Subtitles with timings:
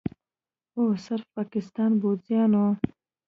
[0.77, 2.65] او صرف پاکستان پوځیانو